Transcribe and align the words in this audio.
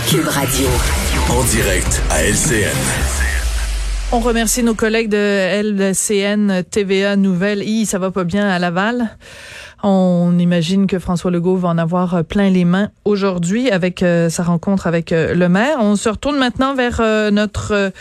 Cube 0.00 0.26
Radio. 0.26 0.66
En 1.30 1.44
direct 1.44 2.02
à 2.10 2.24
LCN. 2.24 2.74
On 4.10 4.18
remercie 4.18 4.64
nos 4.64 4.74
collègues 4.74 5.08
de 5.08 5.16
LCN 5.16 6.64
TVA 6.68 7.14
Nouvelle. 7.14 7.62
I, 7.62 7.86
ça 7.86 7.98
va 8.00 8.10
pas 8.10 8.24
bien 8.24 8.48
à 8.48 8.58
Laval. 8.58 9.16
On 9.84 10.38
imagine 10.38 10.86
que 10.86 10.98
François 10.98 11.30
Legault 11.30 11.56
va 11.56 11.68
en 11.68 11.76
avoir 11.76 12.14
euh, 12.14 12.22
plein 12.22 12.48
les 12.48 12.64
mains 12.64 12.88
aujourd'hui 13.04 13.70
avec 13.70 14.02
euh, 14.02 14.30
sa 14.30 14.42
rencontre 14.42 14.86
avec 14.86 15.12
euh, 15.12 15.34
le 15.34 15.48
maire. 15.50 15.76
On 15.78 15.94
se 15.94 16.08
retourne 16.08 16.38
maintenant 16.38 16.74
vers 16.74 17.02
notre 17.30 17.92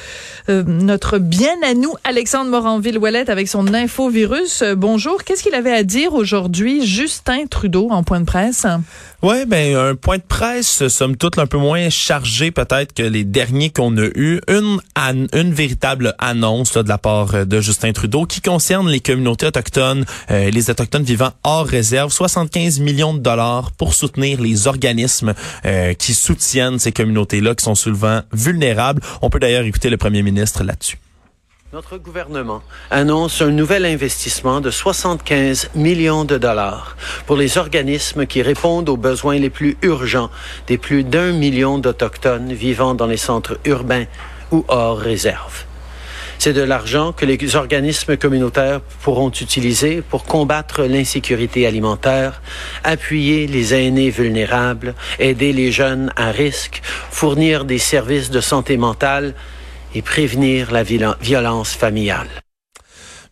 notre 0.47 1.19
bien 1.19 1.55
à 1.63 1.73
nous, 1.73 1.93
Alexandre 2.03 2.49
Moranville-Ouellette, 2.51 3.29
avec 3.29 3.47
son 3.47 3.73
infovirus. 3.73 4.63
bonjour. 4.75 5.23
Qu'est-ce 5.23 5.43
qu'il 5.43 5.55
avait 5.55 5.73
à 5.73 5.83
dire 5.83 6.13
aujourd'hui, 6.13 6.85
Justin 6.85 7.45
Trudeau, 7.49 7.89
en 7.91 8.03
point 8.03 8.19
de 8.19 8.25
presse? 8.25 8.65
Oui, 9.25 9.45
ben 9.47 9.77
un 9.77 9.95
point 9.95 10.17
de 10.17 10.23
presse, 10.23 10.89
somme 10.89 11.15
toute, 11.15 11.37
un 11.39 11.47
peu 11.47 11.57
moins 11.57 11.89
chargé 11.89 12.51
peut-être 12.51 12.91
que 12.91 13.03
les 13.03 13.23
derniers 13.23 13.69
qu'on 13.69 13.95
a 13.95 14.09
eu. 14.15 14.41
Une, 14.49 14.81
une 15.31 15.53
véritable 15.53 16.13
annonce 16.19 16.73
de 16.73 16.89
la 16.89 16.97
part 16.97 17.45
de 17.45 17.61
Justin 17.61 17.93
Trudeau 17.93 18.25
qui 18.25 18.41
concerne 18.41 18.89
les 18.89 18.99
communautés 18.99 19.45
autochtones, 19.45 20.03
les 20.29 20.69
autochtones 20.69 21.03
vivant 21.03 21.31
hors 21.45 21.65
réserve 21.65 22.11
75 22.11 22.81
millions 22.81 23.13
de 23.13 23.19
dollars 23.19 23.71
pour 23.71 23.93
soutenir 23.93 24.41
les 24.41 24.67
organismes 24.67 25.33
euh, 25.65 25.93
qui 25.93 26.13
soutiennent 26.13 26.77
ces 26.77 26.91
communautés-là 26.91 27.55
qui 27.55 27.63
sont 27.63 27.75
souvent 27.75 28.23
vulnérables. 28.33 29.01
On 29.21 29.29
peut 29.29 29.39
d'ailleurs 29.39 29.63
écouter 29.63 29.89
le 29.89 29.95
premier 29.95 30.21
ministre 30.21 30.65
là-dessus. 30.65 30.97
Notre 31.73 31.97
gouvernement 31.97 32.61
annonce 32.91 33.41
un 33.41 33.49
nouvel 33.49 33.87
investissement 33.87 34.61
de 34.61 34.69
75 34.69 35.71
millions 35.73 36.23
de 36.23 36.37
dollars 36.37 36.95
pour 37.25 37.35
les 37.35 37.57
organismes 37.57 38.27
qui 38.27 38.43
répondent 38.43 38.89
aux 38.89 38.97
besoins 38.97 39.39
les 39.39 39.49
plus 39.49 39.75
urgents 39.81 40.29
des 40.67 40.77
plus 40.77 41.03
d'un 41.03 41.31
million 41.31 41.79
d'Autochtones 41.79 42.53
vivant 42.53 42.93
dans 42.93 43.07
les 43.07 43.17
centres 43.17 43.57
urbains 43.65 44.05
ou 44.51 44.63
hors 44.67 44.99
réserve. 44.99 45.65
C'est 46.37 46.53
de 46.53 46.61
l'argent 46.61 47.11
que 47.11 47.25
les 47.25 47.55
organismes 47.55 48.17
communautaires 48.17 48.81
pourront 49.01 49.31
utiliser 49.31 50.03
pour 50.03 50.25
combattre 50.25 50.83
l'insécurité 50.83 51.65
alimentaire, 51.65 52.43
appuyer 52.83 53.47
les 53.47 53.73
aînés 53.73 54.11
vulnérables, 54.11 54.93
aider 55.17 55.53
les 55.53 55.71
jeunes 55.71 56.13
à 56.17 56.29
risque, 56.29 56.83
fournir 57.09 57.65
des 57.65 57.79
services 57.79 58.29
de 58.29 58.41
santé 58.41 58.77
mentale 58.77 59.33
et 59.95 60.01
prévenir 60.01 60.71
la 60.71 60.83
violence 60.83 61.73
familiale. 61.73 62.42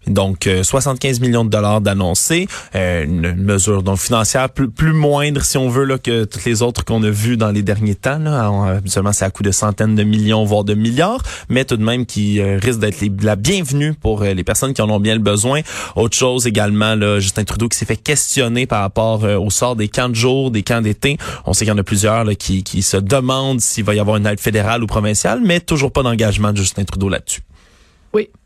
Donc, 0.07 0.49
75 0.63 1.19
euh, 1.19 1.25
millions 1.25 1.45
de 1.45 1.49
dollars 1.49 1.79
d'annoncés, 1.79 2.47
euh, 2.75 3.03
une 3.03 3.35
mesure 3.35 3.83
donc 3.83 3.99
financière 3.99 4.49
plus, 4.49 4.69
plus, 4.69 4.93
moindre, 4.93 5.43
si 5.43 5.57
on 5.57 5.69
veut, 5.69 5.85
là, 5.85 5.97
que 5.97 6.25
toutes 6.25 6.45
les 6.45 6.61
autres 6.63 6.83
qu'on 6.83 7.03
a 7.03 7.09
vues 7.09 7.37
dans 7.37 7.51
les 7.51 7.61
derniers 7.61 7.95
temps. 7.95 8.17
Là. 8.17 8.47
habituellement, 8.77 9.13
c'est 9.13 9.25
à 9.25 9.29
coût 9.29 9.43
de 9.43 9.51
centaines 9.51 9.95
de 9.95 10.03
millions, 10.03 10.43
voire 10.43 10.63
de 10.63 10.73
milliards, 10.73 11.21
mais 11.49 11.65
tout 11.65 11.77
de 11.77 11.83
même 11.83 12.05
qui 12.05 12.39
euh, 12.39 12.57
risque 12.61 12.79
d'être 12.79 12.97
la 13.21 13.35
bienvenue 13.35 13.93
pour 13.93 14.23
les 14.23 14.43
personnes 14.43 14.73
qui 14.73 14.81
en 14.81 14.89
ont 14.89 14.99
bien 14.99 15.13
le 15.13 15.21
besoin. 15.21 15.61
Autre 15.95 16.17
chose 16.17 16.47
également, 16.47 16.95
là, 16.95 17.19
Justin 17.19 17.43
Trudeau 17.43 17.69
qui 17.69 17.77
s'est 17.77 17.85
fait 17.85 17.97
questionner 17.97 18.65
par 18.65 18.81
rapport 18.81 19.23
au 19.23 19.49
sort 19.49 19.75
des 19.75 19.87
camps 19.87 20.09
de 20.09 20.15
jour, 20.15 20.51
des 20.51 20.63
camps 20.63 20.81
d'été. 20.81 21.17
On 21.45 21.53
sait 21.53 21.65
qu'il 21.65 21.73
y 21.73 21.75
en 21.75 21.77
a 21.77 21.83
plusieurs 21.83 22.23
là, 22.23 22.35
qui, 22.35 22.63
qui 22.63 22.81
se 22.81 22.97
demandent 22.97 23.61
s'il 23.61 23.83
va 23.83 23.93
y 23.93 23.99
avoir 23.99 24.17
une 24.17 24.25
aide 24.25 24.39
fédérale 24.39 24.83
ou 24.83 24.87
provinciale, 24.87 25.41
mais 25.43 25.59
toujours 25.59 25.91
pas 25.91 26.03
d'engagement 26.03 26.51
de 26.51 26.57
Justin 26.57 26.83
Trudeau 26.83 27.09
là-dessus. 27.09 27.41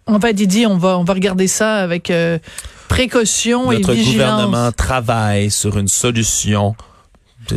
En 0.08 0.20
fait, 0.20 0.34
Didier, 0.34 0.68
on 0.68 0.78
va, 0.78 1.00
on 1.00 1.04
va 1.04 1.14
regarder 1.14 1.48
ça 1.48 1.78
avec 1.78 2.12
euh, 2.12 2.38
précaution 2.88 3.72
et 3.72 3.78
vigilance. 3.78 3.98
Notre 3.98 4.12
gouvernement 4.12 4.72
travaille 4.72 5.50
sur 5.50 5.78
une 5.78 5.88
solution 5.88 6.76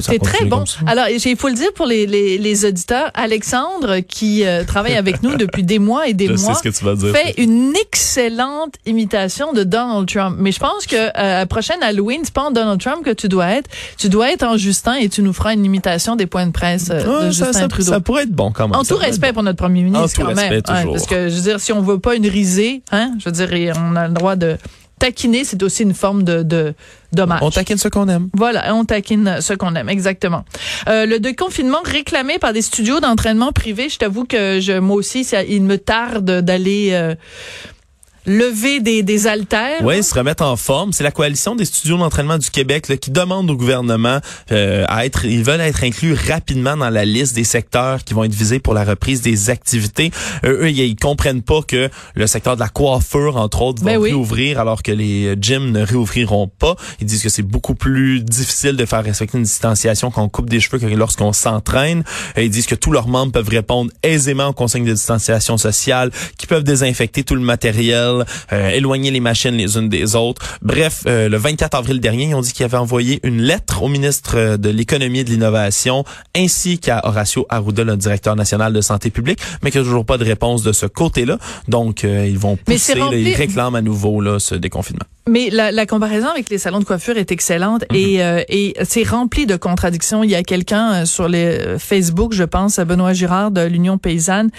c'est 0.00 0.18
très 0.18 0.44
bon. 0.44 0.64
Alors, 0.86 1.06
il 1.08 1.36
faut 1.36 1.48
le 1.48 1.54
dire 1.54 1.72
pour 1.74 1.86
les, 1.86 2.06
les, 2.06 2.38
les 2.38 2.64
auditeurs, 2.64 3.10
Alexandre, 3.14 4.00
qui 4.00 4.44
euh, 4.44 4.64
travaille 4.64 4.94
avec 4.94 5.22
nous 5.22 5.36
depuis 5.36 5.62
des 5.62 5.78
mois 5.78 6.08
et 6.08 6.14
des 6.14 6.28
mois, 6.28 6.54
fait 6.54 7.34
une 7.38 7.74
excellente 7.76 8.74
imitation 8.86 9.52
de 9.52 9.64
Donald 9.64 10.08
Trump. 10.08 10.36
Mais 10.38 10.52
je 10.52 10.60
pense 10.60 10.86
que 10.86 10.96
euh, 10.96 11.42
à 11.42 11.46
prochaine 11.46 11.82
Halloween, 11.82 12.20
c'est 12.24 12.34
pas 12.34 12.44
en 12.44 12.50
Donald 12.50 12.80
Trump 12.80 13.04
que 13.04 13.10
tu 13.10 13.28
dois 13.28 13.48
être. 13.48 13.70
Tu 13.96 14.08
dois 14.08 14.32
être 14.32 14.42
en 14.44 14.56
Justin 14.56 14.94
et 14.94 15.08
tu 15.08 15.22
nous 15.22 15.32
feras 15.32 15.54
une 15.54 15.64
imitation 15.64 16.16
des 16.16 16.26
points 16.26 16.46
de 16.46 16.52
presse 16.52 16.88
euh, 16.90 17.26
de 17.26 17.30
Justin 17.30 17.52
ça, 17.52 17.68
Trudeau. 17.68 17.92
Ça 17.92 18.00
pourrait 18.00 18.24
être 18.24 18.32
bon 18.32 18.52
quand 18.52 18.68
même. 18.68 18.78
En 18.78 18.84
tout 18.84 18.96
respect 18.96 19.32
pour 19.32 19.42
notre 19.42 19.58
premier 19.58 19.82
ministre 19.82 20.20
en 20.22 20.26
quand 20.26 20.34
même. 20.34 20.62
parce 20.62 21.06
que 21.06 21.28
je 21.28 21.34
veux 21.34 21.42
dire, 21.42 21.60
si 21.60 21.72
on 21.72 21.80
veut 21.80 21.98
pas 21.98 22.14
une 22.14 22.26
risée, 22.26 22.82
hein, 22.92 23.12
je 23.18 23.28
veux 23.28 23.32
dire, 23.32 23.48
on 23.78 23.96
a 23.96 24.08
le 24.08 24.14
droit 24.14 24.36
de 24.36 24.56
taquiner, 24.98 25.44
c'est 25.44 25.62
aussi 25.62 25.82
une 25.82 25.94
forme 25.94 26.22
de, 26.22 26.42
de 26.42 26.74
dommage. 27.12 27.40
On 27.42 27.50
taquine 27.50 27.78
ce 27.78 27.88
qu'on 27.88 28.08
aime. 28.08 28.28
Voilà, 28.34 28.74
on 28.74 28.84
taquine 28.84 29.40
ce 29.40 29.54
qu'on 29.54 29.74
aime, 29.74 29.88
exactement. 29.88 30.44
Euh, 30.88 31.06
le 31.06 31.18
déconfinement 31.18 31.82
réclamé 31.84 32.38
par 32.38 32.52
des 32.52 32.62
studios 32.62 33.00
d'entraînement 33.00 33.52
privés, 33.52 33.88
je 33.88 33.98
t'avoue 33.98 34.24
que 34.24 34.60
je, 34.60 34.78
moi 34.78 34.96
aussi, 34.96 35.24
ça, 35.24 35.42
il 35.42 35.62
me 35.62 35.78
tarde 35.78 36.42
d'aller... 36.42 36.90
Euh, 36.92 37.14
lever 38.28 38.80
des, 38.80 39.02
des 39.02 39.26
haltères. 39.26 39.82
Oui, 39.82 40.02
se 40.02 40.14
remettre 40.14 40.44
en 40.44 40.56
forme. 40.56 40.92
C'est 40.92 41.04
la 41.04 41.10
coalition 41.10 41.56
des 41.56 41.64
studios 41.64 41.96
d'entraînement 41.96 42.38
du 42.38 42.50
Québec 42.50 42.88
là, 42.88 42.96
qui 42.96 43.10
demande 43.10 43.50
au 43.50 43.56
gouvernement 43.56 44.20
euh, 44.52 44.84
à 44.88 45.06
être, 45.06 45.24
ils 45.24 45.42
veulent 45.42 45.60
être 45.60 45.82
inclus 45.82 46.14
rapidement 46.14 46.76
dans 46.76 46.90
la 46.90 47.04
liste 47.04 47.34
des 47.34 47.44
secteurs 47.44 48.04
qui 48.04 48.14
vont 48.14 48.24
être 48.24 48.34
visés 48.34 48.60
pour 48.60 48.74
la 48.74 48.84
reprise 48.84 49.22
des 49.22 49.50
activités. 49.50 50.10
Euh, 50.44 50.64
eux, 50.64 50.70
ils, 50.70 50.96
comprennent 50.96 51.42
pas 51.42 51.62
que 51.62 51.88
le 52.14 52.26
secteur 52.26 52.56
de 52.56 52.60
la 52.60 52.68
coiffure, 52.68 53.36
entre 53.36 53.62
autres, 53.62 53.82
va 53.82 53.92
ben 53.92 54.02
réouvrir 54.02 54.60
alors 54.60 54.82
que 54.82 54.92
les 54.92 55.34
gyms 55.40 55.70
ne 55.70 55.82
réouvriront 55.82 56.48
pas. 56.48 56.76
Ils 57.00 57.06
disent 57.06 57.22
que 57.22 57.28
c'est 57.28 57.42
beaucoup 57.42 57.74
plus 57.74 58.20
difficile 58.20 58.76
de 58.76 58.84
faire 58.84 59.02
respecter 59.02 59.38
une 59.38 59.44
distanciation 59.44 60.10
quand 60.10 60.22
on 60.22 60.28
coupe 60.28 60.50
des 60.50 60.60
cheveux 60.60 60.78
que 60.78 60.86
lorsqu'on 60.86 61.32
s'entraîne. 61.32 62.02
Euh, 62.36 62.42
ils 62.42 62.50
disent 62.50 62.66
que 62.66 62.74
tous 62.74 62.92
leurs 62.92 63.08
membres 63.08 63.32
peuvent 63.32 63.48
répondre 63.48 63.90
aisément 64.02 64.48
aux 64.48 64.52
consignes 64.52 64.84
de 64.84 64.92
distanciation 64.92 65.56
sociale, 65.56 66.10
qu'ils 66.36 66.48
peuvent 66.48 66.64
désinfecter 66.64 67.24
tout 67.24 67.34
le 67.34 67.40
matériel 67.40 68.17
euh, 68.52 68.70
éloigner 68.70 69.10
les 69.10 69.20
machines 69.20 69.54
les 69.54 69.76
unes 69.76 69.88
des 69.88 70.14
autres. 70.16 70.58
Bref, 70.62 71.02
euh, 71.06 71.28
le 71.28 71.36
24 71.36 71.74
avril 71.74 72.00
dernier, 72.00 72.24
ils 72.24 72.34
ont 72.34 72.40
dit 72.40 72.52
qu'ils 72.52 72.64
avaient 72.64 72.76
envoyé 72.76 73.20
une 73.22 73.40
lettre 73.42 73.82
au 73.82 73.88
ministre 73.88 74.36
euh, 74.36 74.56
de 74.56 74.68
l'économie 74.68 75.20
et 75.20 75.24
de 75.24 75.30
l'innovation 75.30 76.04
ainsi 76.36 76.78
qu'à 76.78 77.00
Horacio 77.04 77.46
Arruda, 77.48 77.84
le 77.84 77.96
directeur 77.96 78.36
national 78.36 78.72
de 78.72 78.80
santé 78.80 79.10
publique, 79.10 79.40
mais 79.62 79.70
qu'il 79.70 79.80
n'y 79.80 79.86
a 79.86 79.88
toujours 79.88 80.06
pas 80.06 80.18
de 80.18 80.24
réponse 80.24 80.62
de 80.62 80.72
ce 80.72 80.86
côté-là. 80.86 81.38
Donc, 81.68 82.02
ils 82.02 82.38
vont 82.38 82.56
pousser, 82.56 82.94
ils 83.12 83.34
réclament 83.34 83.74
à 83.74 83.82
nouveau 83.82 84.20
là, 84.20 84.38
ce 84.38 84.54
déconfinement. 84.54 85.04
Mais 85.28 85.50
la, 85.50 85.70
la, 85.70 85.86
comparaison 85.86 86.28
avec 86.28 86.50
les 86.50 86.58
salons 86.58 86.80
de 86.80 86.84
coiffure 86.84 87.16
est 87.18 87.30
excellente 87.30 87.84
et, 87.92 88.18
mhm. 88.18 88.44
et 88.48 88.74
c'est 88.84 89.06
rempli 89.06 89.46
de 89.46 89.56
contradictions. 89.56 90.24
Il 90.24 90.30
y 90.30 90.34
a 90.34 90.42
quelqu'un 90.42 91.04
sur 91.04 91.28
les 91.28 91.76
Facebook, 91.78 92.32
je 92.32 92.44
pense, 92.44 92.78
Benoît 92.78 93.12
Girard 93.12 93.50
de 93.50 93.60
l'Union 93.60 93.98
paysanne, 93.98 94.50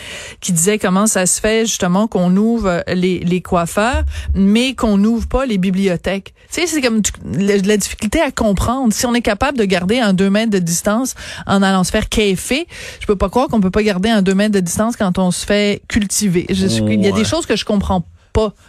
qui 0.41 0.51
disait 0.51 0.77
comment 0.77 1.07
ça 1.07 1.25
se 1.25 1.41
fait 1.41 1.65
justement 1.65 2.07
qu'on 2.07 2.35
ouvre 2.35 2.83
les, 2.87 3.19
les 3.19 3.41
coiffeurs, 3.41 4.03
mais 4.33 4.75
qu'on 4.75 4.97
n'ouvre 4.97 5.27
pas 5.27 5.45
les 5.45 5.57
bibliothèques. 5.57 6.33
Tu 6.51 6.61
sais, 6.61 6.67
c'est 6.67 6.81
comme 6.81 7.01
la, 7.23 7.77
difficulté 7.77 8.19
à 8.21 8.31
comprendre. 8.31 8.91
Si 8.93 9.05
on 9.05 9.13
est 9.13 9.21
capable 9.21 9.57
de 9.57 9.65
garder 9.65 9.99
un 9.99 10.13
deux 10.13 10.29
mètres 10.29 10.51
de 10.51 10.59
distance 10.59 11.15
en 11.45 11.61
allant 11.61 11.83
se 11.83 11.91
faire 11.91 12.09
keffer, 12.09 12.67
je 12.99 13.05
peux 13.05 13.15
pas 13.15 13.29
croire 13.29 13.47
qu'on 13.47 13.61
peut 13.61 13.71
pas 13.71 13.83
garder 13.83 14.09
un 14.09 14.21
deux 14.21 14.33
mètres 14.33 14.53
de 14.53 14.59
distance 14.59 14.95
quand 14.95 15.17
on 15.19 15.31
se 15.31 15.45
fait 15.45 15.81
cultiver. 15.87 16.45
Je, 16.49 16.65
Il 16.65 17.03
y 17.03 17.07
a 17.07 17.11
des 17.11 17.25
choses 17.25 17.45
que 17.45 17.55
je 17.55 17.65
comprends 17.65 18.01
pas. 18.01 18.07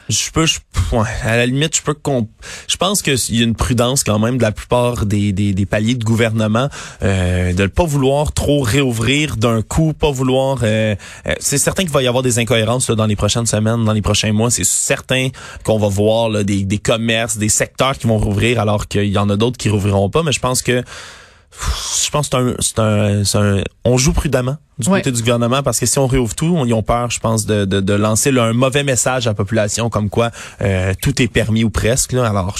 Je 0.08 0.30
peux, 0.30 0.46
je, 0.46 0.58
à 1.24 1.36
la 1.36 1.46
limite, 1.46 1.76
je 1.76 1.82
peux 1.82 1.94
qu'on, 1.94 2.28
je 2.68 2.76
pense 2.76 3.02
qu'il 3.02 3.16
y 3.30 3.40
a 3.40 3.44
une 3.44 3.54
prudence 3.54 4.04
quand 4.04 4.18
même 4.18 4.38
de 4.38 4.42
la 4.42 4.52
plupart 4.52 5.06
des, 5.06 5.32
des, 5.32 5.52
des 5.52 5.66
paliers 5.66 5.94
de 5.94 6.04
gouvernement 6.04 6.68
euh, 7.02 7.52
de 7.52 7.62
ne 7.62 7.68
pas 7.68 7.84
vouloir 7.84 8.32
trop 8.32 8.60
réouvrir 8.62 9.36
d'un 9.36 9.62
coup, 9.62 9.92
pas 9.92 10.10
vouloir. 10.10 10.58
Euh, 10.62 10.94
euh, 11.26 11.34
c'est 11.38 11.58
certain 11.58 11.82
qu'il 11.82 11.92
va 11.92 12.02
y 12.02 12.06
avoir 12.06 12.22
des 12.22 12.38
incohérences 12.38 12.90
dans 12.90 13.06
les 13.06 13.16
prochaines 13.16 13.46
semaines, 13.46 13.84
dans 13.84 13.92
les 13.92 14.02
prochains 14.02 14.32
mois. 14.32 14.50
C'est 14.50 14.64
certain 14.64 15.28
qu'on 15.64 15.78
va 15.78 15.88
voir 15.88 16.28
là, 16.28 16.44
des, 16.44 16.64
des 16.64 16.78
commerces, 16.78 17.36
des 17.36 17.48
secteurs 17.48 17.96
qui 17.98 18.06
vont 18.06 18.18
rouvrir 18.18 18.60
alors 18.60 18.88
qu'il 18.88 19.08
y 19.08 19.18
en 19.18 19.30
a 19.30 19.36
d'autres 19.36 19.58
qui 19.58 19.68
rouvriront 19.68 20.10
pas. 20.10 20.22
Mais 20.22 20.32
je 20.32 20.40
pense 20.40 20.62
que 20.62 20.82
je 21.52 22.10
pense 22.10 22.28
que 22.28 22.56
c'est 22.60 22.78
un, 22.78 23.24
c'est 23.24 23.38
un, 23.38 23.62
on 23.84 23.98
joue 23.98 24.12
prudemment 24.12 24.56
du 24.78 24.88
côté 24.88 25.10
du 25.12 25.20
gouvernement 25.20 25.62
parce 25.62 25.78
que 25.78 25.86
si 25.86 25.98
on 25.98 26.06
réouvre 26.06 26.34
tout, 26.34 26.54
on 26.56 26.64
y 26.64 26.72
ont 26.72 26.82
peur, 26.82 27.10
je 27.10 27.20
pense, 27.20 27.44
de, 27.44 27.64
de, 27.64 27.80
de 27.80 27.92
lancer 27.92 28.36
un 28.36 28.52
mauvais 28.52 28.84
message 28.84 29.26
à 29.26 29.30
la 29.30 29.34
population 29.34 29.90
comme 29.90 30.10
quoi 30.10 30.30
euh, 30.62 30.94
tout 31.02 31.20
est 31.20 31.28
permis 31.28 31.64
ou 31.64 31.70
presque. 31.70 32.12
Là. 32.12 32.28
Alors, 32.28 32.56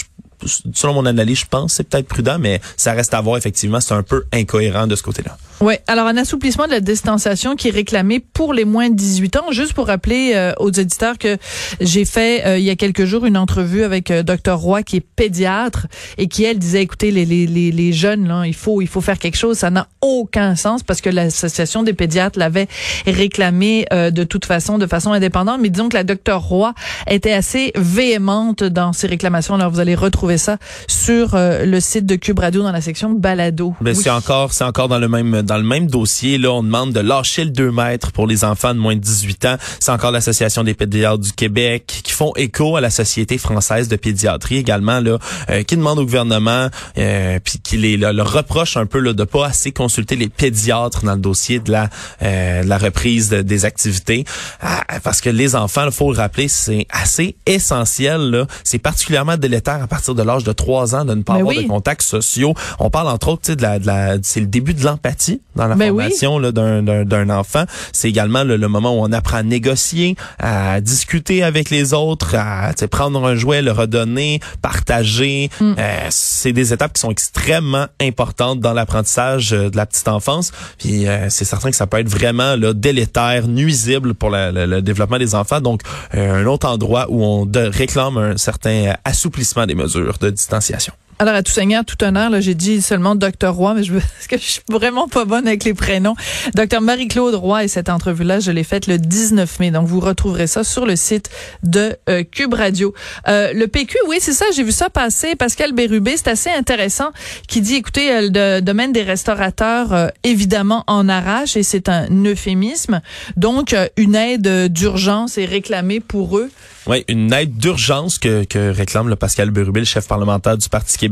selon 0.74 0.94
mon 0.94 1.06
analyse, 1.06 1.40
je 1.40 1.46
pense 1.46 1.74
c'est 1.74 1.84
peut-être 1.84 2.08
prudent, 2.08 2.38
mais 2.38 2.60
ça 2.76 2.92
reste 2.92 3.14
à 3.14 3.20
voir 3.20 3.36
effectivement. 3.36 3.80
C'est 3.80 3.94
un 3.94 4.02
peu 4.02 4.24
incohérent 4.32 4.86
de 4.86 4.96
ce 4.96 5.02
côté-là. 5.02 5.38
Oui, 5.62 5.74
alors 5.86 6.06
un 6.06 6.16
assouplissement 6.16 6.64
de 6.64 6.70
la 6.70 6.80
distanciation 6.80 7.54
qui 7.54 7.68
est 7.68 7.70
réclamé 7.72 8.18
pour 8.18 8.54
les 8.54 8.64
moins 8.64 8.88
de 8.88 8.94
18 8.94 9.36
ans. 9.36 9.52
Juste 9.52 9.74
pour 9.74 9.88
rappeler 9.88 10.32
euh, 10.34 10.54
aux 10.58 10.68
auditeurs 10.68 11.18
que 11.18 11.36
j'ai 11.82 12.06
fait 12.06 12.46
euh, 12.46 12.58
il 12.58 12.64
y 12.64 12.70
a 12.70 12.76
quelques 12.76 13.04
jours 13.04 13.26
une 13.26 13.36
entrevue 13.36 13.82
avec 13.82 14.10
euh, 14.10 14.22
Dr 14.22 14.54
Roy 14.54 14.82
qui 14.82 14.96
est 14.96 15.00
pédiatre 15.02 15.86
et 16.16 16.28
qui 16.28 16.44
elle 16.44 16.58
disait 16.58 16.80
écoutez 16.80 17.10
les 17.10 17.26
les 17.26 17.46
les, 17.46 17.72
les 17.72 17.92
jeunes 17.92 18.26
là, 18.26 18.44
il 18.46 18.54
faut 18.54 18.80
il 18.80 18.88
faut 18.88 19.02
faire 19.02 19.18
quelque 19.18 19.36
chose, 19.36 19.58
ça 19.58 19.70
n'a 19.70 19.86
aucun 20.00 20.56
sens 20.56 20.82
parce 20.82 21.02
que 21.02 21.10
l'association 21.10 21.82
des 21.82 21.92
pédiatres 21.92 22.38
l'avait 22.38 22.68
réclamé 23.06 23.86
de 23.90 24.24
toute 24.24 24.46
façon 24.46 24.78
de 24.78 24.86
façon 24.86 25.12
indépendante, 25.12 25.60
mais 25.60 25.68
disons 25.68 25.90
que 25.90 25.96
la 25.96 26.04
Dr 26.04 26.38
Roy 26.38 26.72
était 27.06 27.32
assez 27.32 27.72
véhémente 27.76 28.64
dans 28.64 28.94
ses 28.94 29.08
réclamations. 29.08 29.56
Alors 29.56 29.70
vous 29.70 29.80
allez 29.80 29.94
retrouver 29.94 30.38
ça 30.38 30.56
sur 30.88 31.32
le 31.34 31.80
site 31.80 32.06
de 32.06 32.16
Cube 32.16 32.38
Radio 32.38 32.62
dans 32.62 32.72
la 32.72 32.80
section 32.80 33.10
balado. 33.10 33.74
Mais 33.82 33.94
c'est 33.94 34.10
encore 34.10 34.54
c'est 34.54 34.64
encore 34.64 34.88
dans 34.88 34.98
le 34.98 35.08
même 35.08 35.42
dans 35.50 35.56
le 35.56 35.64
même 35.64 35.88
dossier, 35.88 36.38
là, 36.38 36.52
on 36.52 36.62
demande 36.62 36.92
de 36.92 37.00
lâcher 37.00 37.42
le 37.42 37.50
2 37.50 37.72
mètres 37.72 38.12
pour 38.12 38.28
les 38.28 38.44
enfants 38.44 38.72
de 38.72 38.78
moins 38.78 38.94
de 38.94 39.00
18 39.00 39.44
ans. 39.46 39.56
C'est 39.80 39.90
encore 39.90 40.12
l'Association 40.12 40.62
des 40.62 40.74
pédiatres 40.74 41.18
du 41.18 41.32
Québec 41.32 42.02
qui 42.04 42.12
font 42.12 42.32
écho 42.36 42.76
à 42.76 42.80
la 42.80 42.90
Société 42.90 43.36
française 43.36 43.88
de 43.88 43.96
pédiatrie 43.96 44.58
également, 44.58 45.00
là, 45.00 45.18
euh, 45.48 45.64
qui 45.64 45.76
demande 45.76 45.98
au 45.98 46.04
gouvernement, 46.04 46.68
euh, 46.98 47.40
puis 47.42 47.58
qui 47.58 47.78
les 47.78 47.96
leur 47.96 48.32
reproche 48.32 48.76
un 48.76 48.86
peu 48.86 49.00
là, 49.00 49.12
de 49.12 49.24
pas 49.24 49.46
assez 49.46 49.72
consulter 49.72 50.14
les 50.14 50.28
pédiatres 50.28 51.04
dans 51.04 51.14
le 51.14 51.20
dossier 51.20 51.58
de 51.58 51.72
la, 51.72 51.90
euh, 52.22 52.62
de 52.62 52.68
la 52.68 52.78
reprise 52.78 53.30
des 53.30 53.64
activités. 53.64 54.24
Ah, 54.60 54.84
parce 55.02 55.20
que 55.20 55.30
les 55.30 55.56
enfants, 55.56 55.86
il 55.86 55.90
faut 55.90 56.12
le 56.12 56.16
rappeler, 56.16 56.46
c'est 56.46 56.86
assez 56.90 57.34
essentiel. 57.44 58.46
C'est 58.62 58.78
particulièrement 58.78 59.36
délétère 59.36 59.82
à 59.82 59.88
partir 59.88 60.14
de 60.14 60.22
l'âge 60.22 60.44
de 60.44 60.52
3 60.52 60.94
ans 60.94 61.04
de 61.04 61.14
ne 61.14 61.22
pas 61.22 61.34
avoir 61.34 61.56
de 61.56 61.62
contacts 61.62 62.02
sociaux. 62.02 62.54
On 62.78 62.88
parle 62.88 63.08
entre 63.08 63.30
autres 63.30 63.52
de 63.52 63.62
la, 63.62 63.80
de 63.80 63.86
la 63.88 64.16
c'est 64.22 64.38
le 64.38 64.46
début 64.46 64.74
de 64.74 64.84
l'empathie 64.84 65.39
dans 65.56 65.66
la 65.66 65.74
ben 65.74 65.88
formation 65.88 66.40
d'un 66.40 67.30
enfant. 67.30 67.64
C'est 67.92 68.08
également 68.08 68.44
le, 68.44 68.56
moment 68.68 68.96
où 68.96 69.02
on 69.02 69.12
apprend 69.12 69.38
à 69.38 69.42
négocier, 69.42 70.16
à 70.38 70.80
discuter 70.80 71.42
avec 71.42 71.70
les 71.70 71.92
autres, 71.92 72.36
à 72.36 72.72
prendre 72.90 73.24
un 73.24 73.34
jouet, 73.34 73.62
le 73.62 73.72
redonner, 73.72 74.40
partager. 74.62 75.50
Mm. 75.60 75.74
Euh, 75.78 76.06
c'est 76.10 76.52
des 76.52 76.72
étapes 76.72 76.92
qui 76.92 77.00
sont 77.00 77.10
extrêmement 77.10 77.86
importantes 78.00 78.60
dans 78.60 78.72
l'apprentissage 78.72 79.52
euh, 79.52 79.70
de 79.70 79.76
la 79.76 79.86
petite 79.86 80.08
enfance. 80.08 80.52
Puis 80.78 81.06
euh, 81.06 81.28
c'est 81.30 81.44
certain 81.44 81.70
que 81.70 81.76
ça 81.76 81.86
peut 81.86 81.98
être 81.98 82.08
vraiment 82.08 82.56
là, 82.56 82.72
délétère, 82.72 83.48
nuisible 83.48 84.14
pour 84.14 84.30
le 84.30 84.80
développement 84.80 85.18
des 85.18 85.34
enfants. 85.34 85.60
Donc 85.60 85.82
un 86.12 86.46
autre 86.46 86.68
endroit 86.68 87.06
où 87.08 87.24
on 87.24 87.50
réclame 87.54 88.16
un 88.16 88.36
certain 88.36 88.94
assouplissement 89.04 89.66
des 89.66 89.74
mesures 89.74 90.18
de 90.18 90.30
distanciation. 90.30 90.92
Alors, 91.20 91.34
à 91.34 91.42
tout 91.42 91.52
seigneur, 91.52 91.84
tout 91.84 92.02
honneur, 92.02 92.30
là, 92.30 92.40
j'ai 92.40 92.54
dit 92.54 92.80
seulement 92.80 93.14
docteur 93.14 93.54
Roy, 93.54 93.74
mais 93.74 93.82
je 93.84 93.92
parce 93.92 94.26
que 94.26 94.38
je 94.38 94.52
suis 94.52 94.62
vraiment 94.70 95.06
pas 95.06 95.26
bonne 95.26 95.46
avec 95.46 95.64
les 95.64 95.74
prénoms. 95.74 96.14
Docteur 96.54 96.80
Marie-Claude 96.80 97.34
Roy 97.34 97.64
et 97.64 97.68
cette 97.68 97.90
entrevue-là, 97.90 98.40
je 98.40 98.50
l'ai 98.50 98.64
faite 98.64 98.86
le 98.86 98.96
19 98.96 99.60
mai. 99.60 99.70
Donc, 99.70 99.86
vous 99.86 100.00
retrouverez 100.00 100.46
ça 100.46 100.64
sur 100.64 100.86
le 100.86 100.96
site 100.96 101.28
de 101.62 101.94
euh, 102.08 102.22
Cube 102.24 102.54
Radio. 102.54 102.94
Euh, 103.28 103.52
le 103.52 103.68
PQ, 103.68 103.98
oui, 104.08 104.16
c'est 104.18 104.32
ça, 104.32 104.46
j'ai 104.56 104.62
vu 104.62 104.72
ça 104.72 104.88
passer. 104.88 105.36
Pascal 105.36 105.74
Bérubé, 105.74 106.16
c'est 106.16 106.28
assez 106.28 106.48
intéressant, 106.48 107.10
qui 107.46 107.60
dit, 107.60 107.74
écoutez, 107.74 108.10
euh, 108.10 108.30
le 108.32 108.60
domaine 108.60 108.92
des 108.92 109.02
restaurateurs, 109.02 110.12
évidemment, 110.24 110.84
en 110.86 111.06
arrache, 111.06 111.54
et 111.54 111.62
c'est 111.62 111.90
un 111.90 112.06
euphémisme. 112.24 113.02
Donc, 113.36 113.76
une 113.98 114.14
aide 114.14 114.72
d'urgence 114.72 115.36
est 115.36 115.44
réclamée 115.44 116.00
pour 116.00 116.38
eux. 116.38 116.50
Oui, 116.86 117.04
une 117.08 117.30
aide 117.34 117.58
d'urgence 117.58 118.18
que, 118.18 118.44
que 118.44 118.70
réclame 118.70 119.10
le 119.10 119.16
Pascal 119.16 119.50
Bérubé, 119.50 119.80
le 119.80 119.86
chef 119.86 120.08
parlementaire 120.08 120.56
du 120.56 120.68
Parti 120.70 120.96
québécois, 120.96 121.09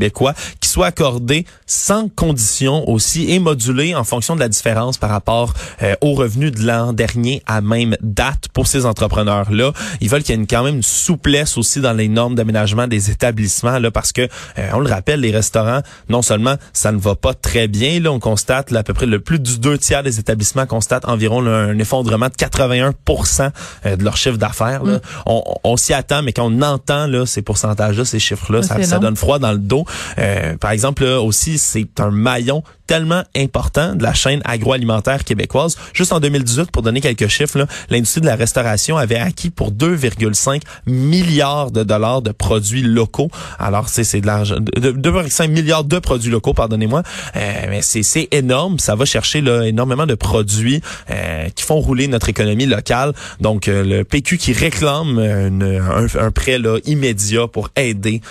qui 0.61 0.68
soit 0.69 0.87
accordée 0.87 1.47
sans 1.67 2.09
condition 2.09 2.89
aussi 2.89 3.31
et 3.33 3.39
modulée 3.39 3.95
en 3.95 4.05
fonction 4.05 4.35
de 4.35 4.41
la 4.41 4.49
différence 4.49 4.99
par 4.99 5.11
rapport 5.11 5.55
euh, 5.83 5.95
aux 6.01 6.15
revenus 6.15 6.53
de 6.53 6.67
l'an 6.67 6.93
dernier 6.93 7.43
à 7.47 7.61
même 7.61 7.97
date 8.01 8.49
pour 8.53 8.67
ces 8.67 8.87
entrepreneurs-là. 8.87 9.73
Ils 10.01 10.09
veulent 10.09 10.23
qu'il 10.23 10.35
y 10.35 10.39
ait 10.39 10.41
une, 10.41 10.47
quand 10.47 10.65
même 10.65 10.77
une 10.77 10.83
souplesse 10.83 11.57
aussi 11.59 11.81
dans 11.81 11.93
les 11.93 12.09
normes 12.09 12.35
d'aménagement 12.35 12.87
des 12.87 13.11
établissements 13.11 13.79
là 13.79 13.91
parce 13.91 14.13
que 14.13 14.23
euh, 14.23 14.71
on 14.73 14.81
le 14.81 14.89
rappelle 14.89 15.21
les 15.21 15.31
restaurants 15.31 15.81
non 16.09 16.23
seulement 16.23 16.57
ça 16.73 16.93
ne 16.93 16.99
va 16.99 17.15
pas 17.15 17.35
très 17.35 17.69
bien 17.69 18.01
là 18.01 18.13
on 18.13 18.21
constate 18.21 18.71
là, 18.71 18.81
à 18.81 18.83
peu 18.83 18.95
près 18.95 19.07
le 19.07 19.21
plus 19.21 19.39
du 19.39 19.59
deux 19.59 19.79
tiers 19.79 20.03
des 20.03 20.19
établissements 20.19 20.67
constatent 20.67 21.07
environ 21.07 21.45
un 21.47 21.79
effondrement 21.79 22.27
de 22.27 22.35
81% 22.35 23.51
euh, 23.87 23.97
de 23.97 24.05
leur 24.05 24.17
chiffre 24.17 24.37
d'affaires. 24.37 24.85
Mm. 24.85 25.01
On, 25.27 25.43
on 25.65 25.77
s'y 25.77 25.95
attend, 25.95 26.23
mais 26.23 26.33
quand 26.33 26.45
on 26.45 26.63
entend 26.63 27.07
là 27.07 27.27
ces 27.27 27.43
pourcentages-là, 27.43 28.05
ces 28.05 28.19
chiffres-là, 28.19 28.63
ça, 28.63 28.83
ça, 28.83 28.99
donne 28.99 29.17
froid 29.17 29.39
dans 29.39 29.53
le 29.53 29.59
dos. 29.59 29.85
Euh, 30.19 30.57
par 30.61 30.71
exemple, 30.71 31.05
là, 31.05 31.21
aussi, 31.21 31.59
c'est 31.59 32.01
un 32.01 32.11
maillon 32.11 32.63
tellement 32.89 33.23
important 33.37 33.95
de 33.95 34.03
la 34.03 34.15
chaîne 34.15 34.41
agroalimentaire 34.45 35.23
québécoise. 35.23 35.77
Juste 35.93 36.13
en 36.13 36.21
2018, 36.21 36.73
pour 36.73 36.83
donner 36.83 37.01
quelques 37.01 37.29
chiffres, 37.29 37.67
l'industrie 37.91 38.23
de 38.23 38.27
la 38.27 38.35
restauration 38.35 38.97
avait 38.97 39.19
acquis 39.19 39.51
pour 39.51 39.71
2,5 39.71 40.63
milliards 40.87 41.71
de 41.71 41.85
dollars 41.85 42.23
de 42.23 42.33
produits 42.33 42.83
locaux. 42.83 43.31
Alors, 43.59 43.89
c'est 43.91 44.21
de 44.21 44.27
l'argent, 44.27 44.57
2,5 44.57 45.49
milliards 45.49 45.85
de 45.85 45.99
produits 45.99 46.31
locaux, 46.31 46.55
pardonnez-moi. 46.55 47.03
Euh, 47.37 47.79
c'est 47.83 48.29
énorme. 48.33 48.79
Ça 48.79 48.95
va 48.95 49.05
chercher 49.05 49.43
là, 49.43 49.65
énormément 49.67 50.07
de 50.07 50.15
produits 50.15 50.81
euh, 51.11 51.49
qui 51.55 51.65
font 51.65 51.81
rouler 51.81 52.09
notre 52.09 52.31
économie 52.31 52.67
locale. 52.67 53.13
Donc, 53.41 53.69
euh, 53.69 53.85
le 53.85 54.05
PQ 54.05 54.39
qui 54.39 54.55
réclame 54.55 55.19
un, 55.19 56.09
un, 56.19 56.31
prêt 56.31 56.59
là, 56.59 56.79
immédiat 56.87 57.49
pour 57.49 57.69
aider 57.77 58.23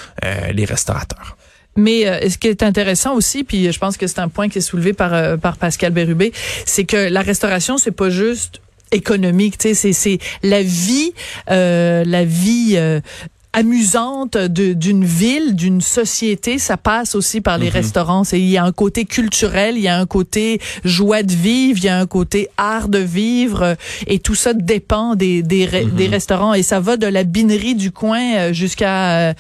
les 0.52 0.66
restaurateurs. 0.66 1.37
Mais 1.78 2.08
euh, 2.08 2.30
ce 2.30 2.38
qui 2.38 2.48
est 2.48 2.64
intéressant 2.64 3.16
aussi, 3.16 3.44
puis 3.44 3.72
je 3.72 3.80
pense 3.80 3.96
que 3.96 4.08
c'est 4.08 4.20
un 4.20 4.28
point 4.28 4.50
qui 4.50 4.58
est 4.58 4.62
soulevé 4.62 4.94
par 4.94 5.14
euh, 5.14 5.38
par 5.38 5.58
Pascal 5.58 5.94
Bérubé, 5.94 6.34
c'est 6.66 6.84
que 6.84 7.10
la 7.10 7.22
restauration 7.22 7.78
c'est 7.78 7.92
pas 7.92 8.10
juste 8.10 8.60
économique, 8.92 9.58
tu 9.58 9.70
sais, 9.70 9.74
c'est 9.76 9.94
c'est 9.94 10.18
la 10.44 10.64
vie, 10.64 11.14
euh, 11.52 12.04
la 12.06 12.26
vie 12.26 12.78
amusante 13.54 14.38
d'une 14.38 15.04
ville, 15.04 15.56
d'une 15.56 15.82
société, 15.82 16.60
ça 16.60 16.78
passe 16.78 17.16
aussi 17.16 17.42
par 17.42 17.58
les 17.58 17.68
mhm. 17.68 17.74
restaurants. 17.74 18.24
Il 18.32 18.48
y 18.48 18.58
a 18.58 18.64
un 18.64 18.72
côté 18.72 19.06
culturel, 19.06 19.78
il 19.78 19.82
y 19.82 19.88
a 19.88 19.98
un 19.98 20.06
côté 20.06 20.60
joie 20.84 21.24
de 21.24 21.32
vivre, 21.32 21.80
il 21.80 21.86
y 21.86 21.90
a 21.90 21.98
un 21.98 22.06
côté 22.06 22.50
art 22.58 22.88
de 22.88 23.00
vivre, 23.00 23.76
et 24.06 24.20
tout 24.20 24.36
ça 24.36 24.54
dépend 24.54 25.16
des, 25.16 25.42
des, 25.42 25.66
des 25.66 26.08
mhm. 26.08 26.12
restaurants. 26.12 26.54
Et 26.54 26.62
ça 26.62 26.80
va 26.80 26.98
de 26.98 27.08
la 27.08 27.24
binerie 27.24 27.76
du 27.76 27.92
coin 27.92 28.52
jusqu'à 28.52 29.34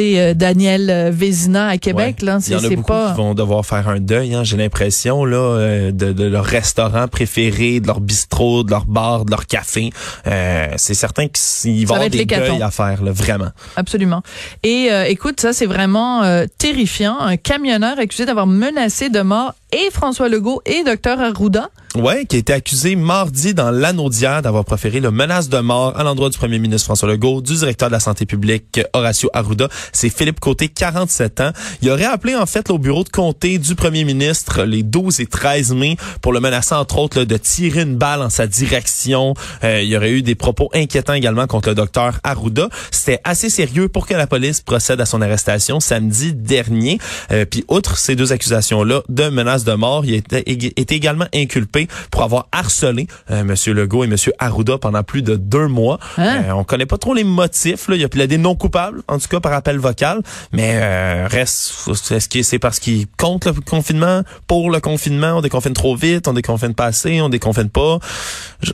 euh, 0.00 0.34
Daniel 0.34 0.90
euh, 0.90 1.10
Vézina 1.12 1.68
à 1.68 1.78
Québec. 1.78 2.22
Là, 2.22 2.38
Il 2.46 2.52
y 2.52 2.56
en 2.56 2.64
a 2.64 2.68
beaucoup 2.68 2.92
qui 2.92 3.16
vont 3.16 3.34
devoir 3.34 3.64
faire 3.64 3.88
un 3.88 4.00
deuil. 4.00 4.34
Hein, 4.34 4.44
J'ai 4.44 4.56
l'impression 4.56 5.24
là 5.24 5.36
euh, 5.36 5.92
de, 5.92 6.12
de, 6.12 6.24
leur 6.24 6.44
restaurant 6.44 7.08
préféré, 7.08 7.80
de 7.80 7.86
leur 7.86 8.00
bistrot, 8.00 8.64
de 8.64 8.70
leur 8.70 8.86
bar, 8.86 9.24
de 9.24 9.30
leur 9.30 9.46
café. 9.46 9.90
c'est 10.24 10.94
certain 10.94 11.26
qu'ils 11.28 11.86
vont 11.86 11.94
avoir 11.94 12.10
des 12.10 12.24
deuils 12.24 12.62
à 12.62 12.70
faire, 12.70 13.02
là, 13.02 13.12
vraiment. 13.12 13.50
Absolument. 13.76 14.22
Et 14.62 14.88
écoute, 15.08 15.40
ça 15.40 15.52
c'est 15.52 15.66
vraiment 15.66 16.22
terrifiant. 16.58 17.18
Un 17.20 17.36
camionneur 17.36 17.98
accusé 17.98 18.26
d'avoir 18.26 18.46
menacé 18.46 19.10
de 19.10 19.20
mort 19.20 19.54
et 19.72 19.90
François 19.90 20.28
Legault 20.28 20.62
et 20.64 20.82
Dr 20.84 21.20
Arruda. 21.20 21.70
Ouais, 21.94 22.26
qui 22.26 22.36
a 22.36 22.38
été 22.38 22.52
accusé 22.52 22.96
mardi 22.96 23.54
dans 23.54 23.70
l'anaudière 23.70 24.42
d'avoir 24.42 24.64
proféré 24.64 25.00
le 25.00 25.10
menace 25.10 25.48
de 25.48 25.58
mort 25.58 25.98
à 25.98 26.04
l'endroit 26.04 26.28
du 26.28 26.36
premier 26.36 26.58
ministre 26.58 26.84
François 26.84 27.08
Legault, 27.08 27.40
du 27.40 27.54
directeur 27.54 27.88
de 27.88 27.94
la 27.94 28.00
santé 28.00 28.26
publique 28.26 28.80
Horacio 28.92 29.30
Arruda. 29.32 29.68
C'est 29.92 30.10
Philippe 30.10 30.38
Côté, 30.38 30.68
47 30.68 31.40
ans. 31.40 31.50
Il 31.82 31.90
aurait 31.90 32.04
appelé 32.04 32.36
en 32.36 32.46
fait 32.46 32.70
au 32.70 32.78
bureau 32.78 33.04
de 33.04 33.08
comté 33.08 33.58
du 33.58 33.74
premier 33.74 34.04
ministre 34.04 34.64
les 34.64 34.82
12 34.82 35.20
et 35.20 35.26
13 35.26 35.72
mai 35.72 35.96
pour 36.20 36.32
le 36.32 36.40
menacer 36.40 36.74
entre 36.74 36.98
autres 36.98 37.24
de 37.24 37.36
tirer 37.36 37.82
une 37.82 37.96
balle 37.96 38.20
en 38.20 38.30
sa 38.30 38.46
direction. 38.46 39.34
Euh, 39.64 39.80
il 39.82 39.88
y 39.88 39.96
aurait 39.96 40.12
eu 40.12 40.22
des 40.22 40.34
propos 40.34 40.68
inquiétants 40.74 41.14
également 41.14 41.46
contre 41.46 41.70
le 41.70 41.74
docteur 41.74 42.20
Arruda. 42.22 42.68
C'était 42.90 43.20
assez 43.24 43.48
sérieux 43.48 43.88
pour 43.88 44.06
que 44.06 44.14
la 44.14 44.26
police 44.26 44.60
procède 44.60 45.00
à 45.00 45.06
son 45.06 45.22
arrestation 45.22 45.80
samedi 45.80 46.34
dernier. 46.34 46.98
Euh, 47.32 47.44
puis 47.44 47.64
outre 47.68 47.96
ces 47.96 48.14
deux 48.14 48.32
accusations-là 48.32 49.02
de 49.08 49.28
menace 49.30 49.57
de 49.64 49.72
mort, 49.72 50.04
il 50.04 50.14
était, 50.14 50.42
était 50.46 50.94
également 50.94 51.26
inculpé 51.34 51.88
pour 52.10 52.22
avoir 52.22 52.48
harcelé 52.52 53.06
euh, 53.30 53.44
Monsieur 53.44 53.72
Legault 53.72 54.04
et 54.04 54.06
Monsieur 54.06 54.32
Arruda 54.38 54.78
pendant 54.78 55.02
plus 55.02 55.22
de 55.22 55.36
deux 55.36 55.68
mois. 55.68 55.98
Hein? 56.16 56.42
Euh, 56.44 56.52
on 56.52 56.64
connaît 56.64 56.86
pas 56.86 56.98
trop 56.98 57.14
les 57.14 57.24
motifs. 57.24 57.88
Là. 57.88 57.96
Il 57.96 58.04
a 58.04 58.08
plaidé 58.08 58.38
non 58.38 58.54
coupable, 58.54 59.02
en 59.08 59.18
tout 59.18 59.28
cas 59.28 59.40
par 59.40 59.52
appel 59.52 59.78
vocal. 59.78 60.22
Mais 60.52 60.72
euh, 60.74 61.26
reste, 61.28 61.72
est-ce 62.10 62.28
que 62.28 62.42
c'est 62.42 62.58
parce 62.58 62.78
qu'il 62.78 63.06
compte 63.16 63.46
le 63.46 63.52
confinement 63.52 64.22
pour 64.46 64.70
le 64.70 64.80
confinement 64.80 65.38
On 65.38 65.40
déconfine 65.40 65.72
trop 65.72 65.96
vite, 65.96 66.28
on 66.28 66.32
déconfine 66.32 66.74
pas 66.74 66.86
assez, 66.86 67.20
on 67.20 67.28
déconfine 67.28 67.70
pas? 67.70 67.98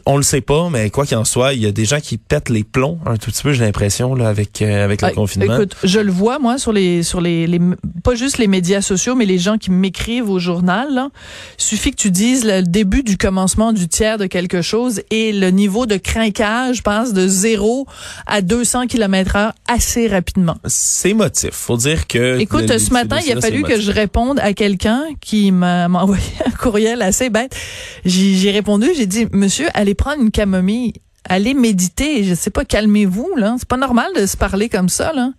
on 0.07 0.17
le 0.17 0.23
sait 0.23 0.41
pas, 0.41 0.71
mais 0.71 0.91
quoi 0.91 1.07
qu'il 1.07 1.17
en 1.17 1.25
soit, 1.25 1.53
il 1.55 1.63
y 1.63 1.67
a 1.67 1.73
des 1.73 1.85
gens 1.85 2.01
qui 2.01 2.17
pètent 2.17 2.49
les 2.49 2.65
plombs 2.65 2.99
un 3.07 3.17
tout 3.17 3.31
petit 3.31 3.43
peu. 3.43 3.53
J'ai 3.53 3.65
l'impression 3.65 4.15
là 4.15 4.29
avec 4.29 4.63
euh, 4.63 4.85
avec 4.85 5.03
le 5.03 5.09
ah, 5.09 5.13
confinement. 5.13 5.55
Écoute, 5.55 5.77
je 5.85 6.01
le 6.01 6.11
vois 6.11 6.39
moi 6.39 6.59
sur 6.59 6.73
les 6.73 7.03
sur 7.03 7.21
les, 7.21 7.47
les 7.47 7.61
pas 8.03 8.15
juste 8.15 8.39
les 8.39 8.47
médias 8.47 8.81
sociaux, 8.81 9.15
mais 9.15 9.27
les 9.27 9.39
gens 9.39 9.59
qui 9.59 9.71
m'écrivent 9.71 10.31
au 10.31 10.39
journal 10.39 10.74
Là. 10.91 11.09
Suffit 11.57 11.91
que 11.93 11.97
tu 11.97 12.11
dises 12.11 12.45
le 12.45 12.63
début 12.63 13.03
du 13.03 13.17
commencement 13.17 13.73
du 13.73 13.89
tiers 13.89 14.19
de 14.19 14.27
quelque 14.27 14.63
chose 14.63 15.01
et 15.11 15.33
le 15.33 15.51
niveau 15.51 15.87
de 15.87 15.97
craquage 15.97 16.83
passe 16.83 17.13
de 17.13 17.27
0 17.29 17.87
à 18.27 18.43
200 18.43 18.87
km 18.87 19.37
heure 19.37 19.53
assez 19.69 20.09
rapidement. 20.09 20.57
C'est 20.67 21.11
émotif. 21.11 21.51
Faut 21.53 21.77
dire 21.77 22.07
que... 22.07 22.39
Écoute, 22.39 22.69
le- 22.71 22.79
ce 22.79 22.93
matin, 22.93 23.19
il 23.25 23.33
a 23.33 23.41
fallu 23.41 23.63
que 23.63 23.81
je 23.81 23.91
réponde 23.93 24.39
à 24.41 24.53
quelqu'un 24.53 25.03
qui 25.21 25.53
m'a 25.53 25.87
envoyé 25.95 26.23
un 26.47 26.51
courriel 26.51 27.03
assez 27.03 27.31
bête. 27.31 27.55
J'ai 28.05 28.51
répondu, 28.51 28.89
j'ai 28.97 29.07
dit, 29.07 29.27
monsieur, 29.33 29.67
allez 29.75 29.95
prendre 29.95 30.23
une 30.23 30.31
camomille. 30.31 30.93
Allez 31.27 31.55
méditer, 31.55 32.23
je 32.25 32.35
sais 32.35 32.51
pas, 32.51 32.67
calmez-vous 32.67 33.31
là. 33.37 33.55
C'est 33.59 33.67
pas 33.69 33.79
normal 33.79 34.09
de 34.15 34.27
se 34.27 34.37
parler 34.37 34.69
comme 34.69 34.91
ça 34.91 35.13
là. 35.15 35.31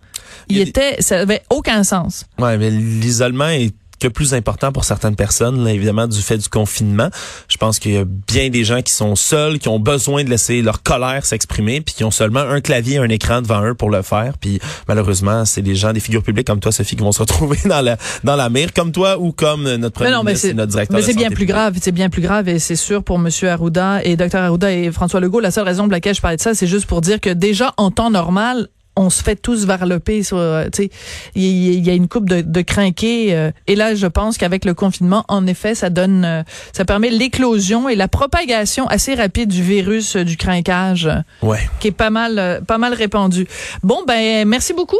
Il 0.48 0.58
était, 0.58 0.96
ça 1.00 1.20
avait 1.20 1.42
aucun 1.48 1.84
sens. 1.84 2.24
Ouais, 2.40 2.58
mais 2.58 2.70
l'isolement 2.70 3.48
est 3.48 3.72
que 4.00 4.08
plus 4.08 4.34
important 4.34 4.72
pour 4.72 4.84
certaines 4.84 5.16
personnes, 5.16 5.64
là, 5.64 5.72
évidemment, 5.72 6.06
du 6.06 6.20
fait 6.20 6.38
du 6.38 6.48
confinement. 6.48 7.08
Je 7.48 7.56
pense 7.56 7.78
qu'il 7.78 7.92
y 7.92 7.96
a 7.96 8.04
bien 8.04 8.50
des 8.50 8.64
gens 8.64 8.82
qui 8.82 8.92
sont 8.92 9.16
seuls, 9.16 9.58
qui 9.58 9.68
ont 9.68 9.78
besoin 9.78 10.24
de 10.24 10.30
laisser 10.30 10.62
leur 10.62 10.82
colère 10.82 11.24
s'exprimer, 11.24 11.80
puis 11.80 11.94
qui 11.94 12.04
ont 12.04 12.10
seulement 12.10 12.40
un 12.40 12.60
clavier, 12.60 12.98
un 12.98 13.08
écran 13.08 13.42
devant 13.42 13.64
eux 13.64 13.74
pour 13.74 13.90
le 13.90 14.02
faire. 14.02 14.34
Puis 14.38 14.60
malheureusement, 14.88 15.44
c'est 15.44 15.62
des 15.62 15.74
gens, 15.74 15.92
des 15.92 16.00
figures 16.00 16.22
publiques 16.22 16.46
comme 16.46 16.60
toi, 16.60 16.72
Sophie, 16.72 16.96
qui 16.96 17.02
vont 17.02 17.12
se 17.12 17.20
retrouver 17.20 17.58
dans 17.64 17.80
la 17.80 17.96
dans 18.24 18.36
la 18.36 18.48
mire, 18.48 18.72
comme 18.72 18.92
toi 18.92 19.18
ou 19.18 19.32
comme 19.32 19.62
notre 19.76 19.94
premier 19.94 20.10
Mais 20.10 20.16
non, 20.16 20.24
ministre 20.24 20.48
et 20.48 20.54
notre 20.54 20.72
directeur. 20.72 20.96
mais 20.96 21.02
c'est 21.02 21.14
bien 21.14 21.30
plus 21.30 21.46
grave, 21.46 21.76
c'est 21.80 21.92
bien 21.92 22.10
plus 22.10 22.22
grave 22.22 22.48
et 22.48 22.58
c'est 22.58 22.76
sûr 22.76 23.02
pour 23.02 23.18
monsieur 23.18 23.50
Arruda 23.50 24.02
et 24.04 24.16
docteur 24.16 24.42
Arruda 24.42 24.72
et 24.72 24.90
François 24.92 25.20
Legault, 25.20 25.40
la 25.40 25.50
seule 25.50 25.64
raison 25.64 25.84
pour 25.84 25.92
laquelle 25.92 26.14
je 26.14 26.20
parlais 26.20 26.36
de 26.36 26.42
ça, 26.42 26.54
c'est 26.54 26.66
juste 26.66 26.86
pour 26.86 27.00
dire 27.00 27.20
que 27.20 27.30
déjà 27.30 27.72
en 27.76 27.90
temps 27.90 28.10
normal, 28.10 28.68
on 28.96 29.10
se 29.10 29.22
fait 29.22 29.36
tous 29.36 29.66
varloper 29.66 30.22
sur 30.22 30.38
euh, 30.38 30.64
tu 30.72 30.84
sais 30.84 30.90
il 31.34 31.86
y, 31.86 31.90
a 31.90 31.94
une 31.94 32.08
coupe 32.08 32.28
de, 32.28 32.40
de 32.40 32.60
crinqués 32.62 33.34
euh, 33.34 33.50
et 33.66 33.76
là 33.76 33.94
je 33.94 34.06
pense 34.06 34.38
qu'avec 34.38 34.64
le 34.64 34.74
confinement 34.74 35.24
en 35.28 35.46
effet 35.46 35.74
ça 35.74 35.90
donne 35.90 36.24
euh, 36.24 36.42
ça 36.72 36.84
permet 36.84 37.10
l'éclosion 37.10 37.88
et 37.88 37.94
la 37.94 38.08
propagation 38.08 38.86
assez 38.88 39.14
rapide 39.14 39.50
du 39.50 39.62
virus 39.62 40.16
euh, 40.16 40.24
du 40.24 40.36
crinquage 40.36 41.08
Ouais. 41.42 41.58
qui 41.80 41.88
est 41.88 41.92
pas 41.92 42.10
mal 42.10 42.62
pas 42.66 42.78
mal 42.78 42.94
répandu. 42.94 43.46
Bon 43.82 44.02
ben 44.06 44.46
merci 44.48 44.72
beaucoup 44.72 44.96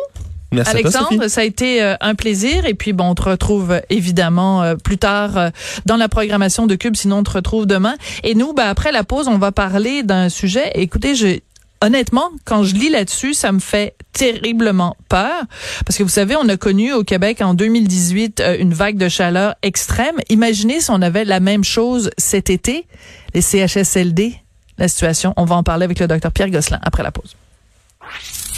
Merci 0.52 0.70
toi, 0.70 0.80
Alexandre, 0.80 1.28
ça 1.28 1.40
a 1.40 1.44
été 1.44 1.82
un 2.00 2.14
plaisir. 2.14 2.66
Et 2.66 2.74
puis, 2.74 2.92
bon, 2.92 3.10
on 3.10 3.14
te 3.14 3.22
retrouve 3.22 3.80
évidemment 3.90 4.62
euh, 4.62 4.76
plus 4.76 4.98
tard 4.98 5.36
euh, 5.36 5.50
dans 5.86 5.96
la 5.96 6.08
programmation 6.08 6.66
de 6.66 6.74
Cube. 6.76 6.96
Sinon, 6.96 7.18
on 7.18 7.22
te 7.22 7.32
retrouve 7.32 7.66
demain. 7.66 7.94
Et 8.22 8.34
nous, 8.34 8.52
ben, 8.52 8.66
après 8.66 8.92
la 8.92 9.04
pause, 9.04 9.28
on 9.28 9.38
va 9.38 9.52
parler 9.52 10.02
d'un 10.02 10.28
sujet. 10.28 10.70
Écoutez, 10.74 11.14
je, 11.14 11.38
honnêtement, 11.80 12.30
quand 12.44 12.62
je 12.62 12.74
lis 12.74 12.90
là-dessus, 12.90 13.34
ça 13.34 13.52
me 13.52 13.58
fait 13.58 13.94
terriblement 14.12 14.96
peur. 15.08 15.44
Parce 15.84 15.96
que 15.98 16.02
vous 16.02 16.08
savez, 16.08 16.36
on 16.36 16.48
a 16.48 16.56
connu 16.56 16.92
au 16.92 17.04
Québec 17.04 17.40
en 17.40 17.54
2018 17.54 18.40
euh, 18.40 18.56
une 18.58 18.72
vague 18.74 18.96
de 18.96 19.08
chaleur 19.08 19.54
extrême. 19.62 20.16
Imaginez 20.28 20.80
si 20.80 20.90
on 20.90 21.02
avait 21.02 21.24
la 21.24 21.40
même 21.40 21.64
chose 21.64 22.10
cet 22.18 22.50
été, 22.50 22.86
les 23.34 23.42
CHSLD, 23.42 24.34
la 24.78 24.88
situation. 24.88 25.34
On 25.36 25.44
va 25.44 25.56
en 25.56 25.62
parler 25.62 25.84
avec 25.84 25.98
le 25.98 26.08
docteur 26.08 26.32
Pierre 26.32 26.50
Gosselin 26.50 26.80
après 26.82 27.02
la 27.02 27.12
pause. 27.12 27.36